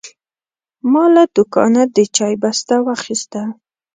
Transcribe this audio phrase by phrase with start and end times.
[0.91, 3.41] ما له دوکانه د چای بسته واخیسته.